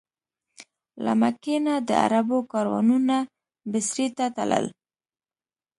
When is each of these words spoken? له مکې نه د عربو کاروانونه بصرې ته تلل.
له 1.03 1.11
مکې 1.21 1.55
نه 1.65 1.75
د 1.87 1.89
عربو 2.03 2.39
کاروانونه 2.51 3.17
بصرې 3.71 4.07
ته 4.17 4.25
تلل. 4.35 4.65